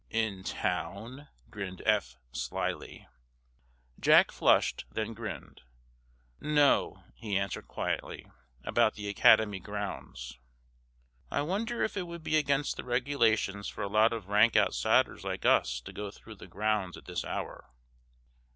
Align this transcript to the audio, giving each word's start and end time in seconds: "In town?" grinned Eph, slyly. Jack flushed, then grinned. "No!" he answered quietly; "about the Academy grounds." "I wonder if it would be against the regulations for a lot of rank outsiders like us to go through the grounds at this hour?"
"In 0.09 0.43
town?" 0.43 1.27
grinned 1.51 1.83
Eph, 1.85 2.17
slyly. 2.31 3.07
Jack 3.99 4.31
flushed, 4.31 4.85
then 4.91 5.13
grinned. 5.13 5.61
"No!" 6.39 7.03
he 7.13 7.37
answered 7.37 7.67
quietly; 7.67 8.25
"about 8.63 8.95
the 8.95 9.07
Academy 9.07 9.59
grounds." 9.59 10.39
"I 11.29 11.43
wonder 11.43 11.83
if 11.83 11.95
it 11.97 12.07
would 12.07 12.23
be 12.23 12.35
against 12.37 12.77
the 12.77 12.83
regulations 12.83 13.67
for 13.67 13.83
a 13.83 13.87
lot 13.87 14.11
of 14.11 14.27
rank 14.27 14.57
outsiders 14.57 15.23
like 15.23 15.45
us 15.45 15.79
to 15.81 15.93
go 15.93 16.09
through 16.09 16.37
the 16.37 16.47
grounds 16.47 16.97
at 16.97 17.05
this 17.05 17.23
hour?" 17.23 17.69